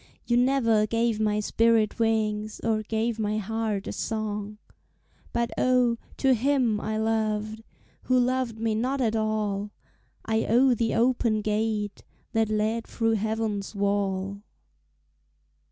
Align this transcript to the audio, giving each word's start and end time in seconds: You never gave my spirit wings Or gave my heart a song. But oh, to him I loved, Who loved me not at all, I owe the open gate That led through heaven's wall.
You 0.25 0.35
never 0.35 0.87
gave 0.87 1.19
my 1.19 1.39
spirit 1.41 1.99
wings 1.99 2.59
Or 2.63 2.81
gave 2.81 3.19
my 3.19 3.37
heart 3.37 3.85
a 3.85 3.91
song. 3.91 4.57
But 5.31 5.51
oh, 5.59 5.97
to 6.17 6.33
him 6.33 6.81
I 6.81 6.97
loved, 6.97 7.61
Who 8.05 8.17
loved 8.17 8.57
me 8.57 8.73
not 8.73 8.99
at 8.99 9.15
all, 9.15 9.69
I 10.25 10.45
owe 10.47 10.73
the 10.73 10.95
open 10.95 11.41
gate 11.41 12.03
That 12.33 12.49
led 12.49 12.87
through 12.87 13.11
heaven's 13.11 13.75
wall. 13.75 14.41